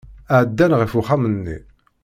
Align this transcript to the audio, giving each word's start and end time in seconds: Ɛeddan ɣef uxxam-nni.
Ɛeddan 0.39 0.75
ɣef 0.79 0.91
uxxam-nni. 0.99 1.57